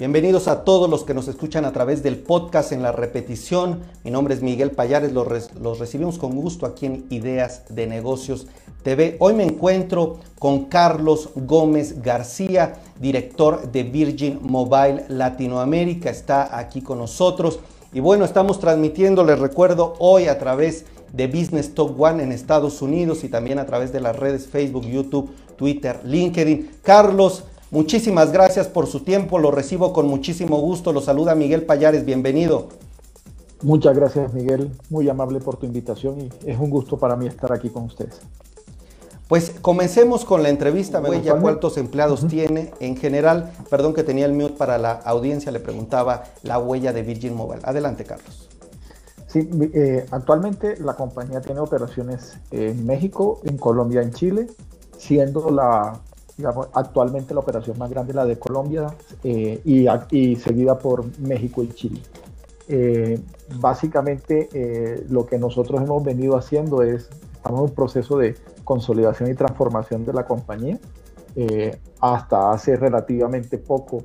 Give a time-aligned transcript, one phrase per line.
[0.00, 3.80] Bienvenidos a todos los que nos escuchan a través del podcast en la repetición.
[4.02, 8.46] Mi nombre es Miguel Payares, los, recibimos con gusto aquí en Ideas de Negocios
[8.82, 9.18] TV.
[9.18, 16.08] Hoy me encuentro con Carlos Gómez García, director de Virgin Mobile Latinoamérica.
[16.08, 17.60] Está aquí con nosotros.
[17.92, 22.80] Y bueno, estamos transmitiendo, les recuerdo, hoy a través de Business Top One en Estados
[22.80, 26.70] Unidos y también a través de las redes Facebook, YouTube, Twitter, LinkedIn.
[26.82, 30.92] Carlos, Muchísimas gracias por su tiempo, lo recibo con muchísimo gusto.
[30.92, 32.66] Lo saluda Miguel Payares, bienvenido.
[33.62, 37.52] Muchas gracias Miguel, muy amable por tu invitación y es un gusto para mí estar
[37.52, 38.20] aquí con ustedes.
[39.28, 41.00] Pues comencemos con la entrevista.
[41.22, 42.72] ya ¿cuántos empleados tiene?
[42.80, 47.02] En general, perdón que tenía el mute para la audiencia, le preguntaba la huella de
[47.02, 47.60] Virgin Mobile.
[47.62, 48.48] Adelante, Carlos.
[49.28, 54.48] Sí, eh, actualmente la compañía tiene operaciones en México, en Colombia, en Chile,
[54.98, 56.00] siendo la
[56.74, 58.94] actualmente la operación más grande es la de Colombia
[59.24, 62.00] eh, y, seguida por México y Chile.
[62.68, 63.20] Eh,
[63.56, 69.30] básicamente eh, lo que nosotros hemos venido haciendo es, estamos en un proceso de consolidación
[69.30, 70.78] y transformación de la compañía.
[72.00, 74.02] hasta hace relativamente poco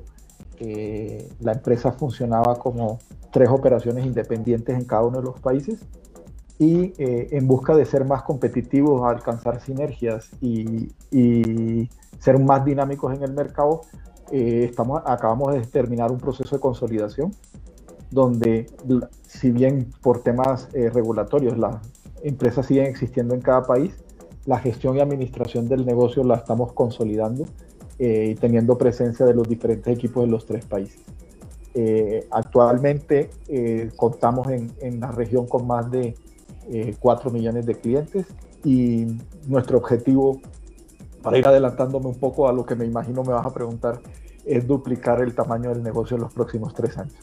[1.40, 2.98] la empresa funcionaba como
[3.32, 5.80] tres operaciones independientes en cada uno de los países
[6.58, 10.88] y en busca de ser más competitivos, alcanzar sinergias y
[12.18, 13.82] ser más dinámicos en el mercado,
[14.30, 17.32] eh, estamos, acabamos de terminar un proceso de consolidación
[18.10, 18.66] donde,
[19.22, 21.76] si bien por temas eh, regulatorios las
[22.22, 23.94] empresas siguen existiendo en cada país,
[24.44, 27.44] la gestión y administración del negocio la estamos consolidando
[27.98, 31.00] eh, y teniendo presencia de los diferentes equipos de los tres países.
[32.30, 33.28] actualmente
[33.96, 36.14] contamos en, en, la región con más de
[36.98, 38.26] 4 millones de clientes
[38.64, 39.06] y
[39.46, 40.40] nuestro objetivo
[41.26, 43.98] para ir adelantándome un poco a lo que me imagino me vas a preguntar,
[44.44, 47.16] es duplicar el tamaño del negocio en los próximos tres años.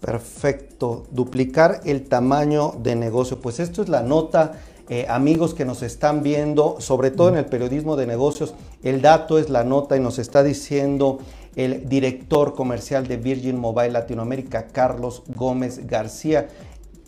[0.00, 3.38] Perfecto, duplicar el tamaño de negocio.
[3.42, 4.52] Pues esto es la nota,
[4.88, 9.38] eh, amigos que nos están viendo, sobre todo en el periodismo de negocios, el dato
[9.38, 11.18] es la nota y nos está diciendo
[11.54, 16.48] el director comercial de Virgin Mobile Latinoamérica, Carlos Gómez García,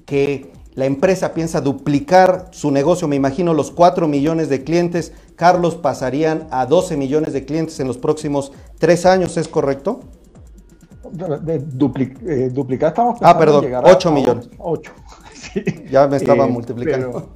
[0.04, 5.74] que la empresa piensa duplicar su negocio, me imagino los 4 millones de clientes, Carlos,
[5.74, 9.98] pasarían a 12 millones de clientes en los próximos 3 años, ¿es correcto?
[11.10, 14.48] De eh, duplicar estamos Ah, perdón, 8 millones.
[14.58, 14.92] 8.
[15.34, 15.64] Sí.
[15.90, 17.28] Ya me estaba eh, multiplicando.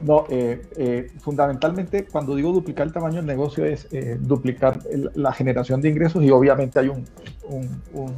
[0.00, 3.86] no, eh, fundamentalmente cuando digo duplicar el tamaño del negocio es
[4.20, 4.80] duplicar
[5.14, 7.04] la generación de ingresos y obviamente hay un
[7.48, 8.16] un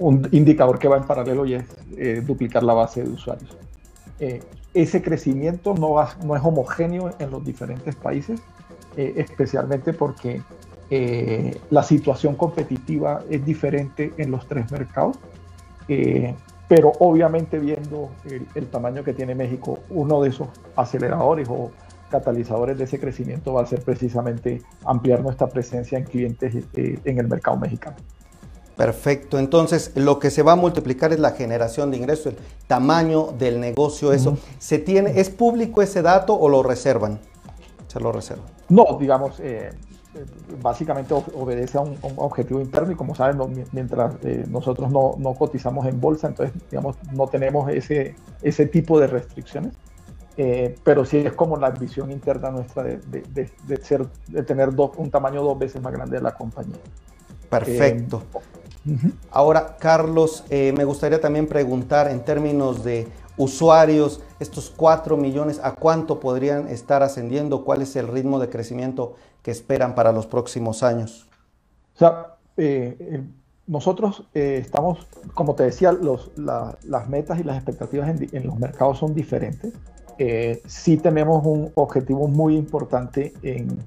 [0.00, 1.64] indicador que va en paralelo y es
[1.96, 3.56] eh, duplicar la base de usuarios.
[4.20, 4.40] Eh,
[4.74, 8.40] ese crecimiento no, no es homogéneo en los diferentes países,
[8.96, 10.42] eh, especialmente porque
[11.68, 15.18] la situación competitiva es diferente en los tres mercados.
[16.66, 21.70] pero obviamente viendo el, el, tamaño que tiene México, uno de esos aceleradores o
[22.10, 27.28] catalizadores de ese crecimiento va a ser precisamente ampliar nuestra presencia en clientes en el
[27.28, 27.96] mercado mexicano.
[28.78, 33.32] Perfecto, entonces lo que se va a multiplicar es la generación de ingresos, el tamaño
[33.36, 34.38] del negocio, eso.
[34.60, 37.18] ¿Se tiene, ¿Es público ese dato o lo reservan?
[37.88, 38.46] Se lo reservan.
[38.68, 39.72] No, digamos, eh,
[40.62, 46.00] básicamente obedece a un, objetivo interno y como saben, mientras eh, nosotros no, cotizamos en
[46.00, 49.72] bolsa, entonces, digamos, no tenemos ese, ese tipo de restricciones.
[50.36, 53.50] Eh, pero sí es como la visión interna nuestra de,
[53.82, 56.78] ser, de tener un tamaño dos veces más grande de la compañía.
[57.50, 58.22] Perfecto.
[59.30, 65.72] Ahora, Carlos, eh, me gustaría también preguntar en términos de usuarios, estos 4 millones, ¿a
[65.74, 67.64] cuánto podrían estar ascendiendo?
[67.64, 71.26] ¿Cuál es el ritmo de crecimiento que esperan para los próximos años?
[71.94, 73.22] O sea, eh,
[73.66, 79.14] nosotros eh, estamos, como te decía, las metas y las expectativas en, los mercados son
[79.14, 79.72] diferentes.
[80.66, 83.78] sí tenemos un objetivo muy importante en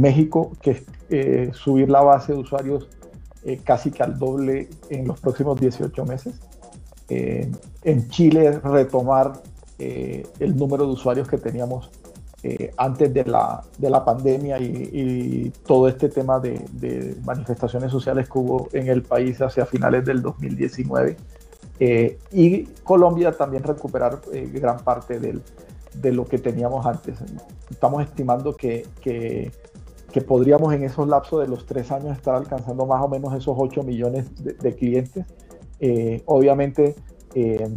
[0.00, 2.88] México, que es subir la base de usuarios
[3.42, 6.34] eh, casi que al doble en los próximos 18 meses.
[7.08, 7.50] Eh,
[7.82, 9.32] en Chile retomar
[9.78, 11.90] eh, el número de usuarios que teníamos
[12.78, 18.66] antes de la, de la pandemia y, todo este tema de, manifestaciones sociales que hubo
[18.72, 21.18] en el país hacia finales del 2019.
[22.32, 24.22] y Colombia también recuperar
[24.54, 25.42] gran parte del,
[25.92, 27.18] de lo que teníamos antes.
[27.70, 28.86] Estamos estimando que
[30.10, 33.54] que podríamos en esos lapsos de los tres años estar alcanzando más o menos esos
[33.58, 35.26] 8 millones de, clientes.
[35.78, 36.94] Eh, obviamente
[37.34, 37.68] eh,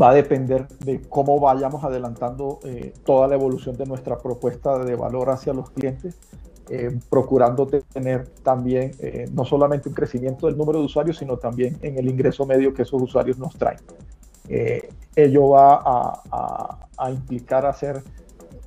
[0.00, 4.96] va a depender de cómo vayamos adelantando eh, toda la evolución de nuestra propuesta de
[4.96, 6.16] valor hacia los clientes.
[7.10, 8.92] procurando tener también
[9.34, 12.82] no solamente un crecimiento del número de usuarios, sino también en el ingreso medio que
[12.82, 13.80] esos usuarios nos traen.
[15.14, 18.02] ello va a, a implicar hacer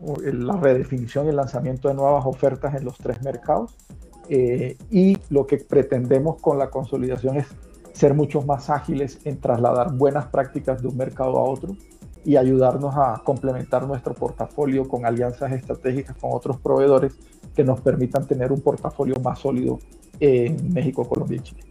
[0.02, 3.76] la redefinición y el lanzamiento de nuevas ofertas en los tres mercados.
[4.30, 7.48] Eh, y lo que pretendemos con la consolidación es
[7.94, 11.76] ser mucho más ágiles en trasladar buenas prácticas de un mercado a otro
[12.26, 17.14] y ayudarnos a complementar nuestro portafolio con alianzas estratégicas con otros proveedores
[17.56, 19.80] que nos permitan tener un portafolio más sólido
[20.20, 21.64] en México, Colombia y Chile.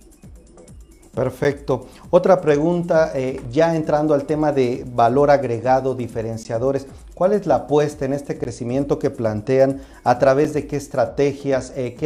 [1.15, 1.87] Perfecto.
[2.11, 8.05] Otra pregunta, eh, ya entrando al tema de valor agregado, diferenciadores, ¿cuál es la apuesta
[8.05, 9.81] en este crecimiento que plantean?
[10.05, 11.73] ¿A través de qué estrategias?
[11.75, 11.97] Eh,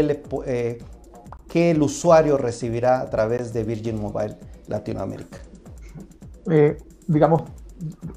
[0.47, 0.79] eh,
[1.49, 5.39] qué, el usuario recibirá a través de Virgin Mobile Latinoamérica?
[7.07, 7.43] digamos,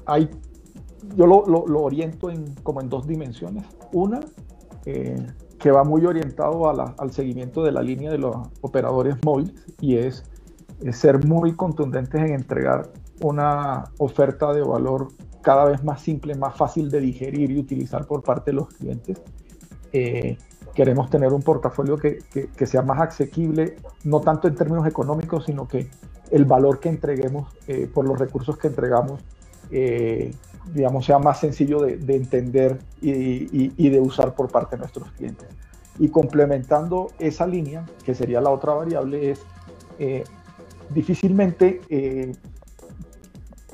[0.06, 0.30] hay,
[1.16, 1.42] yo lo,
[1.82, 3.64] oriento en, como en dos dimensiones.
[3.92, 4.20] Una,
[4.84, 10.24] que va muy orientado al seguimiento de la línea de los operadores móviles y es
[10.92, 15.08] ser muy contundentes en entregar una oferta de valor
[15.44, 19.20] cada vez más simple, más fácil de digerir y utilizar por parte de los clientes.
[19.92, 20.38] Eh,
[20.74, 22.18] queremos tener un portafolio que,
[22.56, 25.88] que, sea más asequible, no tanto en términos económicos, sino que
[26.30, 29.20] el valor que entreguemos eh, por los recursos que entregamos,
[29.70, 30.34] eh,
[30.72, 34.80] digamos, sea más sencillo de, de entender y, y, y, de usar por parte de
[34.80, 35.46] nuestros clientes.
[35.98, 39.44] Y complementando esa línea, que sería la otra variable, es
[40.90, 42.32] difícilmente eh,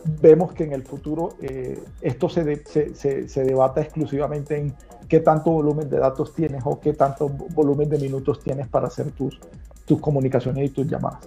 [0.04, 4.74] vemos que en el futuro eh, esto se, se, debata exclusivamente en
[5.08, 9.10] qué tanto volumen de datos tienes o qué tanto volumen de minutos tienes para hacer
[9.12, 9.38] tus,
[9.84, 11.20] tus comunicaciones y tus llamadas.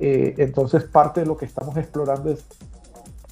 [0.00, 2.44] Eh, entonces parte de lo que estamos explorando es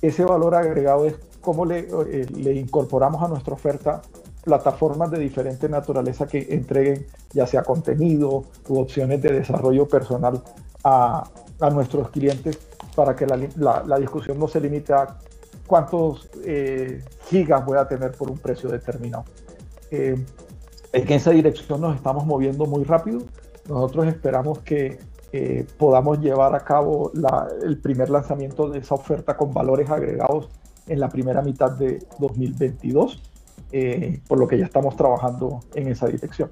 [0.03, 1.89] ese valor agregado es cómo le,
[2.37, 4.01] le incorporamos a nuestra oferta
[4.43, 10.43] plataformas de diferente naturaleza que entreguen ya sea contenido u opciones de desarrollo personal
[10.83, 11.29] a,
[11.61, 12.59] a nuestros clientes
[12.95, 15.17] para que la, la, discusión no se limite a
[15.67, 19.25] cuántos eh, gigas voy a tener por un precio determinado.
[19.91, 20.17] Eh,
[20.93, 23.21] en esa dirección nos estamos moviendo muy rápido.
[23.69, 24.99] Nosotros esperamos que
[25.33, 27.13] eh, podamos llevar a cabo
[27.63, 30.49] el primer lanzamiento de esa oferta con valores agregados
[30.89, 33.23] en la primera mitad de 2022,
[34.27, 36.51] por lo que ya estamos trabajando en esa dirección.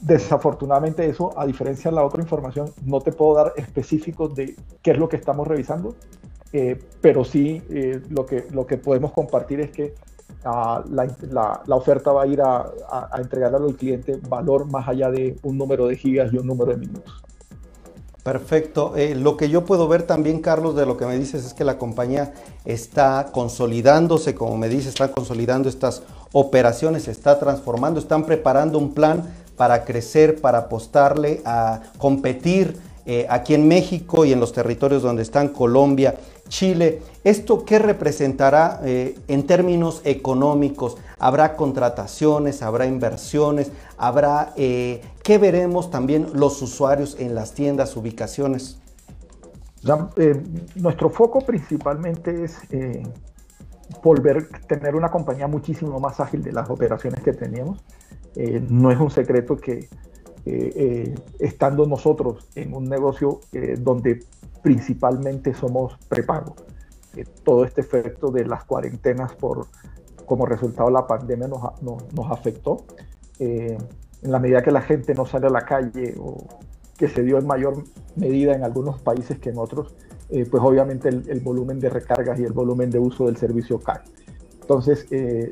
[0.00, 4.92] Desafortunadamente eso, a diferencia de la otra información, no te puedo dar específicos de qué
[4.92, 5.96] es lo que estamos revisando,
[6.52, 9.94] eh, pero sí eh, lo, que, lo que podemos compartir es que
[10.44, 15.10] ah, la, la, oferta va a ir a, a, entregarle al cliente valor más allá
[15.10, 17.22] de un número de gigas y un número de minutos.
[18.22, 18.94] Perfecto.
[18.94, 21.64] Eh, lo que yo puedo ver también, Carlos, de lo que me dices es que
[21.64, 22.34] la compañía
[22.66, 26.02] está consolidándose, como me dices, está consolidando estas
[26.32, 29.24] operaciones, está transformando, están preparando un plan
[29.58, 35.22] para crecer, para apostarle a competir eh, aquí en México y en los territorios donde
[35.22, 36.14] están Colombia,
[36.48, 37.02] Chile.
[37.24, 40.96] ¿Esto qué representará eh, en términos económicos?
[41.18, 42.62] ¿Habrá contrataciones?
[42.62, 43.72] ¿Habrá inversiones?
[43.96, 48.78] ¿Habrá eh, qué veremos también los usuarios en las tiendas, ubicaciones?
[50.74, 52.56] nuestro foco principalmente es
[54.02, 57.82] volver a tener una compañía muchísimo más ágil de las operaciones que teníamos.
[58.40, 59.88] Eh, no es un secreto que eh,
[60.46, 63.40] eh, estando nosotros en un negocio
[63.80, 64.24] donde
[64.62, 66.54] principalmente somos prepago,
[67.42, 69.66] todo este efecto de las cuarentenas por,
[70.24, 72.84] como resultado de la pandemia nos, nos, afectó.
[73.40, 73.78] en
[74.22, 76.46] la medida que la gente no sale a la calle o
[76.96, 77.82] que se dio en mayor
[78.14, 79.96] medida en algunos países que en otros,
[80.28, 84.00] pues obviamente el, volumen de recargas y el volumen de uso del servicio cae.
[84.68, 85.50] Entonces, eh,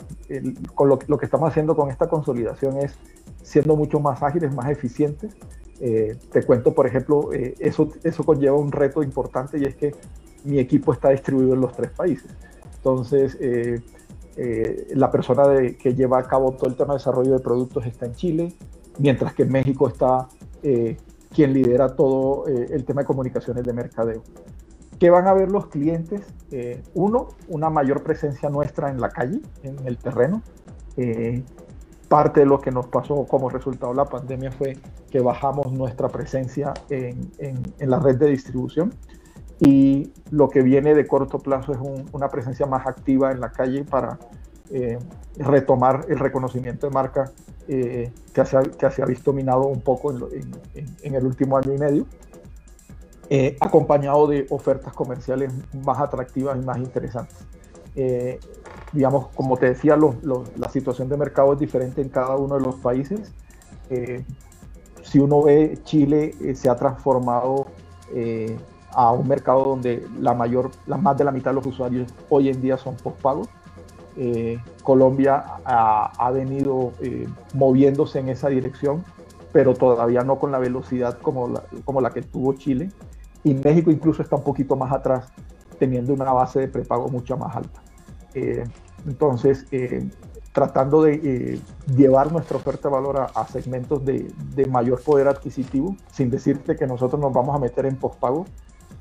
[0.74, 2.98] con lo, que estamos haciendo con esta consolidación es
[3.42, 5.34] siendo mucho más ágiles, más eficientes.
[5.80, 9.94] Eh, te cuento, por ejemplo, eh, eso, eso conlleva un reto importante y es que
[10.44, 12.30] mi equipo está distribuido en los tres países.
[12.76, 13.38] Entonces,
[14.94, 15.44] la persona
[15.78, 18.52] que lleva a cabo todo el tema de desarrollo de productos está en Chile,
[18.98, 20.28] mientras que en México está
[21.34, 24.22] quien lidera todo el tema de comunicaciones de mercadeo.
[24.98, 26.22] ¿Qué van a ver los clientes?
[26.50, 30.42] Eh, uno, una mayor presencia nuestra en la calle, en el terreno.
[30.96, 31.42] Eh,
[32.08, 34.78] parte de lo que nos pasó como resultado de la pandemia fue
[35.10, 37.32] que bajamos nuestra presencia en,
[37.78, 38.94] la red de distribución
[39.58, 41.78] y lo que viene de corto plazo es
[42.12, 44.18] una presencia más activa en la calle para
[44.70, 44.98] eh,
[45.36, 47.32] retomar el reconocimiento de marca
[47.66, 51.78] que, se ha, que, se ha, visto minado un poco en el último año y
[51.78, 52.06] medio.
[53.28, 55.52] Eh, acompañado de ofertas comerciales
[55.84, 57.36] más atractivas y más interesantes.
[57.94, 58.38] Eh,
[58.92, 62.76] digamos, como te decía, la situación de mercado es diferente en cada uno de los
[62.76, 63.32] países
[65.02, 67.68] si uno ve, Chile se ha transformado
[68.96, 72.48] a un mercado donde la mayor, la más de la mitad de los usuarios hoy
[72.48, 73.46] en día son postpagos.
[74.16, 79.04] Eh, Colombia ha, venido eh, moviéndose en esa dirección,
[79.52, 82.90] pero todavía no con la velocidad como la, como la que tuvo Chile.
[83.46, 85.28] Y México incluso está un poquito más atrás,
[85.78, 87.80] teniendo una base de prepago mucho más alta.
[88.34, 88.64] Eh,
[89.06, 89.66] entonces,
[90.52, 91.60] tratando de
[91.94, 94.32] llevar nuestra oferta de valor a, segmentos de,
[94.68, 98.46] mayor poder adquisitivo, sin decirte que nosotros nos vamos a meter en postpago,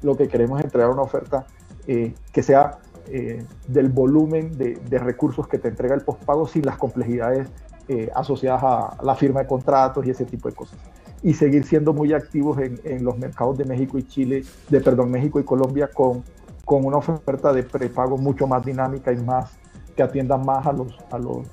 [0.03, 1.47] lo que queremos es entregar una oferta
[1.87, 6.77] eh, que sea eh, del volumen de, recursos que te entrega el postpago sin las
[6.77, 7.47] complejidades
[7.87, 10.79] eh, asociadas a la firma de contratos y ese tipo de cosas.
[11.25, 15.41] Y seguir siendo muy activos en, los mercados de México y Chile, de perdón, México
[15.41, 16.23] y Colombia con,
[16.63, 19.57] con una oferta de prepago mucho más dinámica y más
[19.95, 20.93] que atienda más a los,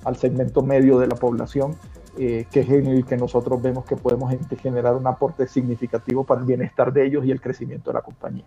[0.05, 1.77] al segmento medio de la población
[2.19, 6.43] eh, que es en el que nosotros vemos que podemos generar un aporte significativo para
[6.43, 8.45] el bienestar de ellos y el crecimiento de la compañía.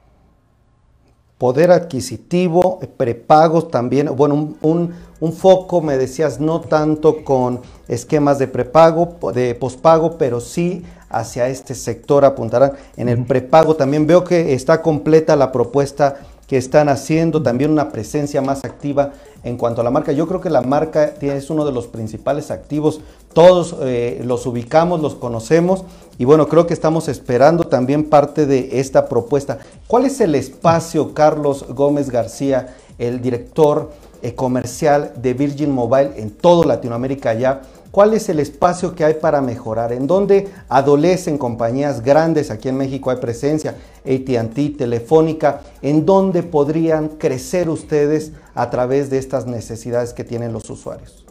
[1.39, 8.47] Poder adquisitivo, prepagos también, bueno, un, un, foco, me decías, no tanto con esquemas de
[8.47, 12.73] prepago, de pospago, pero sí hacia este sector apuntarán.
[12.97, 16.17] En el prepago también veo que está completa la propuesta
[16.47, 20.11] que están haciendo, también una presencia más activa en cuanto a la marca.
[20.11, 23.01] Yo creo que la marca es uno de los principales activos.
[23.33, 25.85] Todos eh, los ubicamos, los conocemos
[26.17, 29.59] y bueno, creo que estamos esperando también parte de esta propuesta.
[29.87, 33.91] ¿Cuál es el espacio, Carlos Gómez García, el director
[34.21, 37.61] eh, comercial de Virgin Mobile en toda Latinoamérica ya?
[37.95, 39.93] ¿Cuál es el espacio que hay para mejorar?
[39.93, 42.51] ¿En dónde adolecen compañías grandes?
[42.51, 45.61] Aquí en México hay presencia, ATT, Telefónica.
[45.81, 51.25] ¿En dónde podrían crecer ustedes a través de estas necesidades que tienen los usuarios?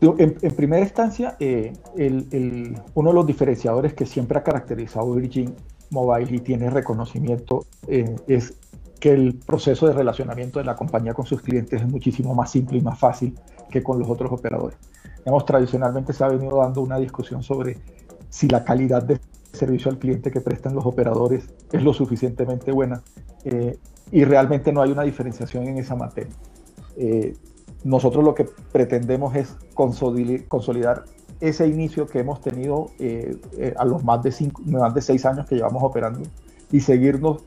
[0.00, 1.72] En, primera instancia, eh,
[2.94, 5.52] uno de los diferenciadores que siempre ha caracterizado Virgin
[5.90, 8.54] Mobile y tiene reconocimiento eh, es
[9.00, 12.78] que el proceso de relacionamiento de la compañía con sus clientes es muchísimo más simple
[12.78, 13.36] y más fácil
[13.68, 14.78] que con los otros operadores
[15.44, 17.78] tradicionalmente se ha venido dando una discusión sobre
[18.28, 19.20] si la calidad de
[19.52, 23.02] servicio al cliente que prestan los operadores es lo suficientemente buena
[23.44, 23.78] eh,
[24.10, 26.32] y realmente no hay una diferenciación en esa materia.
[26.96, 27.34] Eh,
[27.84, 31.04] nosotros lo que pretendemos es consolidar
[31.40, 33.36] ese inicio que hemos tenido eh,
[33.76, 36.20] a los más de, cinco, más de seis años que llevamos operando
[36.70, 37.42] y seguirnos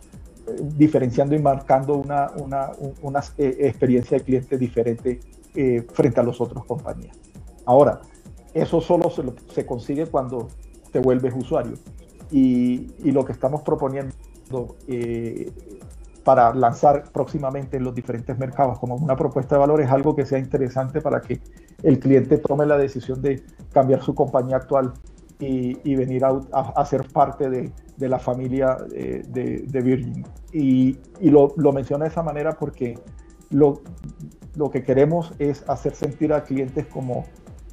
[0.78, 5.20] diferenciando y marcando una, una, una experiencia de cliente diferente
[5.94, 7.25] frente a los otros compañías.
[7.66, 8.02] Ahora,
[8.54, 9.12] eso solo
[9.54, 10.48] se, consigue cuando
[10.92, 11.74] te vuelves usuario.
[12.32, 14.14] Y, lo que estamos proponiendo
[14.88, 15.52] eh,
[16.24, 20.26] para lanzar próximamente en los diferentes mercados como una propuesta de valor es algo que
[20.26, 21.40] sea interesante para que
[21.84, 24.94] el cliente tome la decisión de cambiar su compañía actual
[25.40, 30.26] y, venir a, ser parte de, la familia eh, de, Virgin.
[30.54, 32.98] Y, lo, lo de esa manera porque
[33.50, 33.82] lo,
[34.56, 37.26] lo que queremos es hacer sentir a clientes como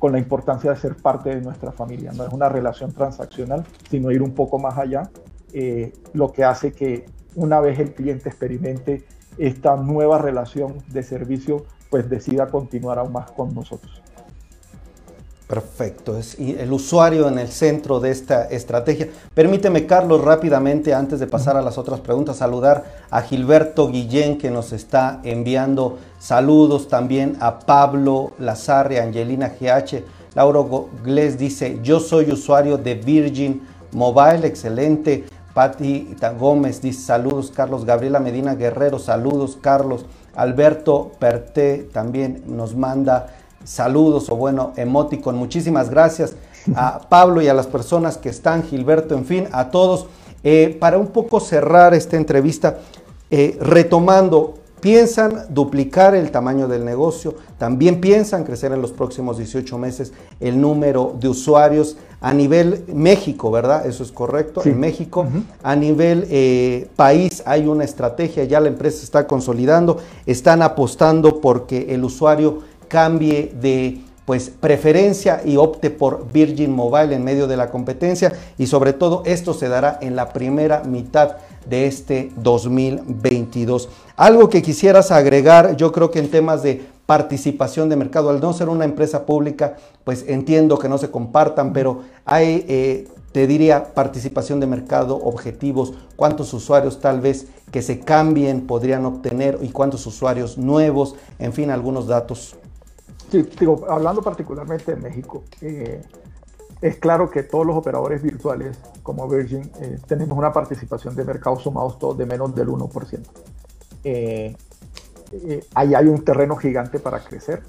[0.03, 2.11] con la importancia de ser parte de nuestra familia.
[2.11, 5.09] No es una relación transaccional, sino ir un poco más allá,
[5.53, 7.07] eh, lo que hace que
[7.37, 9.05] una vez el cliente experimente
[9.39, 14.03] esta nueva relación de servicio, pues decida continuar aún más con nosotros.
[15.53, 19.11] Perfecto, es el usuario en el centro de esta estrategia.
[19.35, 24.51] Permíteme, Carlos, rápidamente, antes de pasar a las otras preguntas, saludar a Gilberto Guillén, que
[24.51, 30.03] nos está enviando saludos, también a Pablo Lazarre, Angelina GH,
[30.35, 33.61] Lauro Gles dice, yo soy usuario de Virgin
[33.93, 35.27] Mobile, excelente.
[35.53, 37.85] Patti Gómez dice, saludos, Carlos.
[37.85, 40.07] Gabriela Medina Guerrero, saludos, Carlos.
[40.35, 43.27] Alberto Perté también nos manda
[43.65, 45.37] saludos o bueno, emoticon.
[45.37, 46.35] Muchísimas gracias
[46.75, 50.07] a Pablo y a las personas que están, Gilberto, en fin, a todos.
[50.45, 52.79] Eh, para un poco cerrar esta entrevista,
[53.31, 59.79] eh, retomando, piensan duplicar el tamaño del negocio, también piensan crecer en los próximos 18
[59.79, 63.87] meses el número de usuarios a nivel México, ¿verdad?
[63.87, 65.25] Eso es correcto, en México.
[65.63, 71.95] A nivel eh, país hay una estrategia, ya la empresa está consolidando, están apostando porque
[71.95, 72.59] el usuario
[72.93, 78.35] cambie de pues preferencia y opte por Virgin Mobile en medio de la competencia.
[78.59, 83.89] Y sobre todo esto se dará en la primera mitad de este 2022.
[84.17, 88.53] Algo que quisieras agregar, yo creo que en temas de participación de mercado, al no
[88.53, 93.95] ser una empresa pública, pues entiendo que no se compartan, pero hay, eh, te diría,
[93.95, 100.07] participación de mercado, objetivos, cuántos usuarios tal vez que se cambien podrían obtener y cuántos
[100.07, 102.57] usuarios nuevos, en fin, algunos datos
[103.33, 106.03] digo, hablando particularmente de México, eh,
[106.83, 111.59] es claro que todos los operadores virtuales como Virgin eh, tenemos una participación de mercado
[111.59, 113.21] sumados todos de menos del 1%.
[114.05, 114.57] Eh,
[115.33, 117.63] eh, ahí hay un terreno gigante para crecer.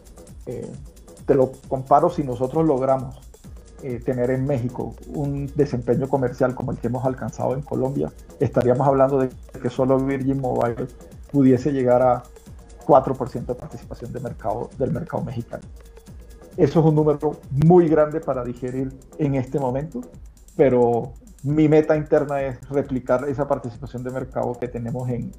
[1.25, 3.21] te lo comparo si nosotros logramos
[4.05, 9.19] tener en México un desempeño comercial como el que hemos alcanzado en Colombia, estaríamos hablando
[9.19, 9.29] de
[9.61, 10.87] que solo Virgin Mobile
[11.31, 12.23] pudiese llegar a
[12.85, 15.63] 4% de participación de mercado, del mercado mexicano.
[16.55, 20.01] Eso es un número muy grande para digerir en este momento,
[20.55, 21.13] pero
[21.43, 25.31] mi meta interna es replicar esa participación de mercado que tenemos en,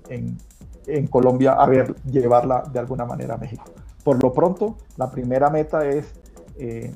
[0.87, 3.65] en, Colombia, a ver, llevarla de alguna manera a México.
[4.03, 6.13] Por lo pronto, la primera meta es
[6.59, 6.93] eh,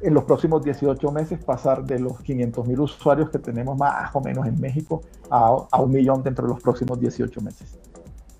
[0.00, 4.20] en los próximos 18 meses pasar de los 500 mil usuarios que tenemos más o
[4.20, 7.78] menos en México a, a un millón dentro de los próximos 18 meses.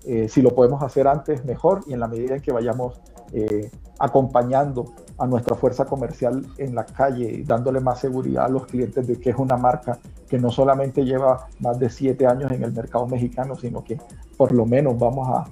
[0.05, 2.99] Eh, si lo podemos hacer antes, mejor, y en la medida en que vayamos
[3.33, 9.05] eh, acompañando a nuestra fuerza comercial en la calle, dándole más seguridad a los clientes
[9.05, 12.71] de que es una marca que no solamente lleva más de siete años en el
[12.71, 13.99] mercado mexicano, sino que
[14.37, 15.47] por lo menos vamos a,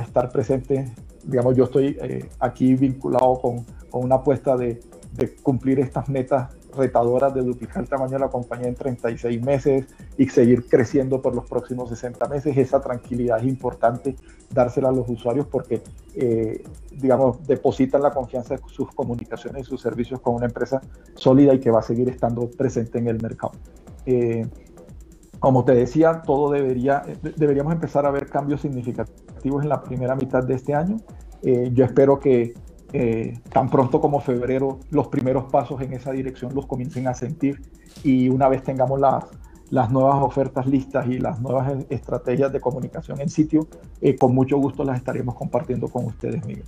[0.00, 0.90] estar presentes.
[1.24, 4.80] Digamos, yo estoy eh, aquí vinculado con, una apuesta de,
[5.12, 9.86] de cumplir estas metas retadoras de duplicar el tamaño de la compañía en 36 meses
[10.16, 12.56] y seguir creciendo por los próximos 60 meses.
[12.56, 14.16] Esa tranquilidad es importante
[14.50, 15.82] dársela a los usuarios porque,
[16.14, 20.80] eh, digamos, depositan la confianza de sus comunicaciones y sus servicios con una empresa
[21.14, 23.52] sólida y que va a seguir estando presente en el mercado.
[24.06, 24.46] Eh,
[25.38, 27.02] como te decía, todo debería,
[27.36, 30.98] deberíamos empezar a ver cambios significativos en la primera mitad de este año.
[31.42, 32.54] Eh, yo espero que
[32.92, 37.62] eh, tan pronto como febrero los primeros pasos en esa dirección los comiencen a sentir
[38.04, 39.24] y una vez tengamos las,
[39.70, 43.66] las nuevas ofertas listas y las nuevas estrategias de comunicación en sitio,
[44.00, 46.64] eh, con mucho gusto las estaremos compartiendo con ustedes, Miguel.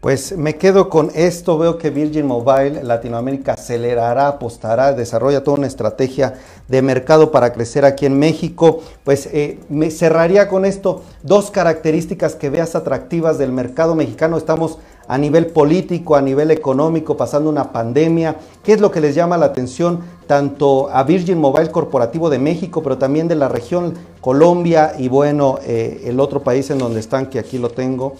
[0.00, 5.66] Pues me quedo con esto, veo que Virgin Mobile Latinoamérica acelerará, apostará, desarrolla toda una
[5.66, 6.34] estrategia
[6.68, 8.78] de mercado para crecer aquí en México.
[9.02, 14.38] Pues eh, me cerraría con esto, dos características que veas atractivas del mercado mexicano.
[14.38, 18.36] Estamos a nivel político, a nivel económico, pasando una pandemia.
[18.62, 22.82] ¿Qué es lo que les llama la atención tanto a Virgin Mobile Corporativo de México,
[22.82, 27.26] pero también de la región Colombia y bueno, eh, el otro país en donde están,
[27.26, 28.16] que aquí lo tengo?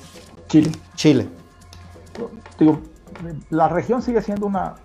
[0.48, 0.72] Chile.
[0.94, 1.28] Chile.
[3.50, 4.76] la región sigue siendo una,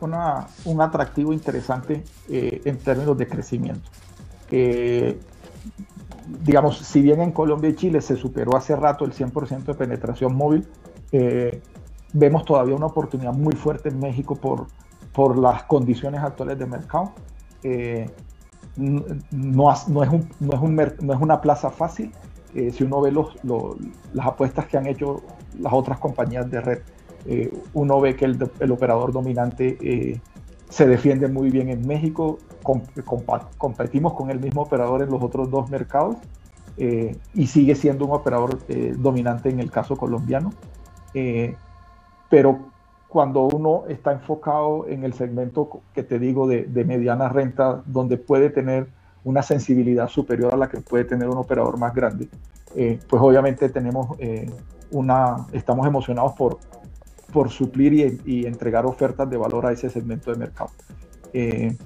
[0.65, 3.89] un atractivo interesante eh, en términos de crecimiento.
[6.43, 10.35] digamos, si bien en Colombia y Chile se superó hace rato el 100% de penetración
[10.35, 10.67] móvil,
[11.13, 11.61] eh,
[12.13, 14.67] vemos todavía una oportunidad muy fuerte en México por,
[15.11, 17.11] por las condiciones actuales de mercado.
[17.63, 18.09] Eh,
[18.77, 22.11] no, no, es un, no, es un, no, es una plaza fácil.
[22.55, 23.35] Eh, si uno ve los,
[24.13, 25.23] las apuestas que han hecho
[25.59, 26.79] las otras compañías de red,
[27.25, 30.21] eh, uno ve que el, el operador dominante
[30.69, 32.37] se defiende muy bien en México.
[33.57, 36.17] competimos con el mismo operador en los otros dos mercados
[37.35, 38.57] y sigue siendo un operador
[38.97, 40.51] dominante en el caso colombiano
[42.33, 42.57] pero
[43.09, 48.49] cuando uno está enfocado en el segmento que te digo de, mediana renta, donde puede
[48.49, 48.87] tener
[49.23, 52.27] una sensibilidad superior a la que puede tener un operador más grande,
[52.75, 54.49] eh, pues obviamente tenemos eh,
[54.89, 56.57] una, estamos emocionados por,
[57.31, 60.71] por suplir y, entregar ofertas de valor a ese segmento de mercado.
[61.33, 61.77] Eh,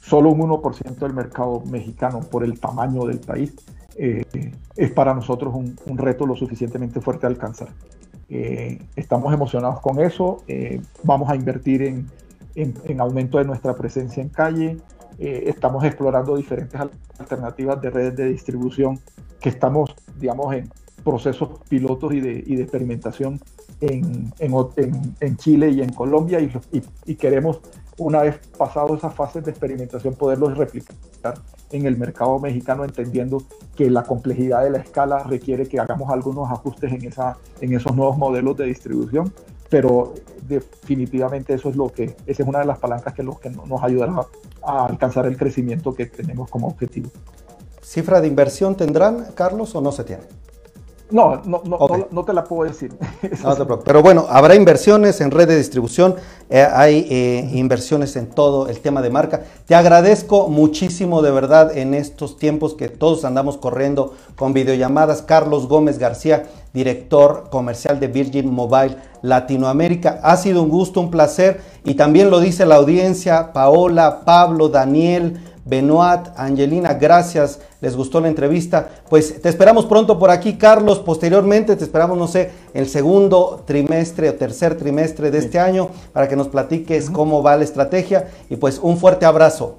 [0.00, 3.54] solo un 1% del mercado mexicano por el tamaño del país
[3.96, 7.68] es para nosotros un, un reto lo suficientemente fuerte a alcanzar.
[8.30, 10.44] Eh, estamos emocionados con eso.
[10.46, 12.06] Eh, vamos a invertir en,
[12.54, 14.76] en, aumento de nuestra presencia en calle.
[15.18, 16.80] Eh, estamos explorando diferentes
[17.18, 19.00] alternativas de redes de distribución
[19.40, 20.70] que estamos, digamos, en
[21.04, 23.40] procesos pilotos y de, y de experimentación
[23.80, 26.50] en, en, Chile y en Colombia y,
[27.06, 27.60] y, queremos,
[27.98, 30.94] una vez pasado esas fases de experimentación, poderlos replicar
[31.70, 33.42] en el mercado mexicano, entendiendo
[33.76, 37.94] que la complejidad de la escala requiere que hagamos algunos ajustes en, esa, en esos
[37.94, 39.32] nuevos modelos de distribución,
[39.68, 40.14] pero
[40.46, 44.26] definitivamente eso es lo que, esa es una de las palancas que, que nos ayudará
[44.62, 47.08] a alcanzar el crecimiento que tenemos como objetivo.
[47.80, 50.22] ¿Cifra de inversión tendrán, Carlos, o no se tiene?
[51.10, 52.92] No, no, no, no, te la puedo decir.
[53.84, 56.14] Pero bueno, habrá inversiones en red de distribución,
[56.48, 59.42] eh, hay eh, inversiones en todo el tema de marca.
[59.66, 65.22] Te agradezco muchísimo de verdad en estos tiempos que todos andamos corriendo con videollamadas.
[65.22, 70.20] Carlos Gómez García, director comercial de Virgin Mobile Latinoamérica.
[70.22, 75.40] Ha sido un gusto, un placer y también lo dice la audiencia, Paola, Pablo, Daniel.
[75.70, 78.88] Benoit, Angelina, gracias, les gustó la entrevista.
[79.08, 80.98] Pues te esperamos pronto por aquí, Carlos.
[80.98, 86.28] Posteriormente te esperamos, no sé, el segundo trimestre o tercer trimestre de este año para
[86.28, 88.28] que nos platiques cómo va la estrategia.
[88.50, 89.76] Y pues un fuerte abrazo.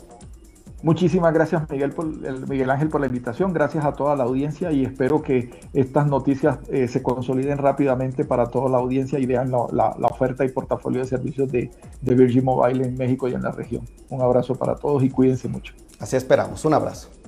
[0.83, 2.07] Muchísimas gracias Miguel, por,
[2.47, 6.57] Miguel Ángel por la invitación, gracias a toda la audiencia y espero que estas noticias
[6.69, 11.07] eh, se consoliden rápidamente para toda la audiencia y vean la, oferta y portafolio de
[11.07, 11.69] servicios de,
[12.01, 13.85] de Virgin Mobile en México y en la región.
[14.09, 15.73] Un abrazo para todos y cuídense mucho.
[15.99, 17.20] Así esperamos, un abrazo.